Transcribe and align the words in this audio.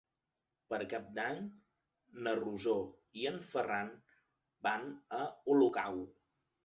Per 0.69 0.77
Cap 0.93 1.09
d'Any 1.17 1.43
na 2.27 2.33
Rosó 2.41 2.75
i 3.25 3.29
en 3.33 3.37
Ferran 3.53 3.93
van 4.69 4.89
a 5.19 5.21
Olocau. 5.57 6.01